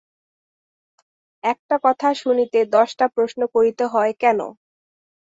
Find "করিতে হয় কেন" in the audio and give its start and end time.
3.55-4.39